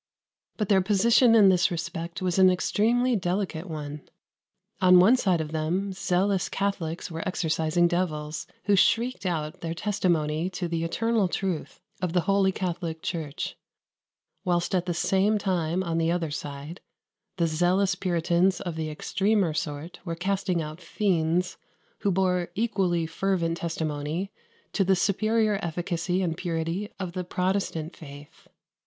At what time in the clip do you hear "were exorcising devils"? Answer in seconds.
7.11-8.47